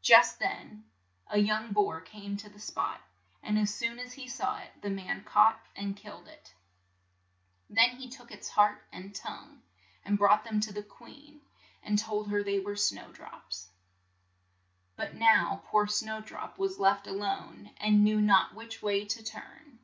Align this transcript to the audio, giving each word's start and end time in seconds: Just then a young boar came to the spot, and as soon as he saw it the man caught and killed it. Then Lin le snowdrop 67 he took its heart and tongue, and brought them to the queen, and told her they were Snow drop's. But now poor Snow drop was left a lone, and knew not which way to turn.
Just 0.00 0.38
then 0.38 0.84
a 1.26 1.36
young 1.36 1.72
boar 1.74 2.00
came 2.00 2.38
to 2.38 2.48
the 2.48 2.58
spot, 2.58 2.98
and 3.42 3.58
as 3.58 3.68
soon 3.74 3.98
as 3.98 4.14
he 4.14 4.26
saw 4.26 4.56
it 4.56 4.70
the 4.80 4.88
man 4.88 5.22
caught 5.22 5.60
and 5.76 5.94
killed 5.94 6.26
it. 6.28 6.54
Then 7.68 7.98
Lin 7.98 8.00
le 8.00 8.00
snowdrop 8.00 8.00
67 8.00 8.00
he 8.00 8.16
took 8.16 8.30
its 8.38 8.48
heart 8.48 8.82
and 8.90 9.14
tongue, 9.14 9.62
and 10.02 10.16
brought 10.16 10.44
them 10.44 10.60
to 10.60 10.72
the 10.72 10.82
queen, 10.82 11.42
and 11.82 11.98
told 11.98 12.30
her 12.30 12.42
they 12.42 12.58
were 12.58 12.74
Snow 12.74 13.12
drop's. 13.12 13.68
But 14.96 15.14
now 15.16 15.60
poor 15.66 15.86
Snow 15.86 16.22
drop 16.22 16.56
was 16.58 16.78
left 16.78 17.06
a 17.06 17.12
lone, 17.12 17.72
and 17.76 18.02
knew 18.02 18.22
not 18.22 18.54
which 18.54 18.80
way 18.80 19.04
to 19.04 19.22
turn. 19.22 19.78